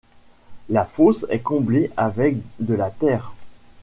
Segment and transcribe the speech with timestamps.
[0.69, 3.33] La fosse est comblée avec de la terre.